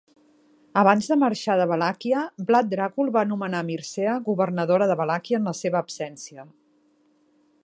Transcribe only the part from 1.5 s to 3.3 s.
de Valàquia, Vlad Dracul va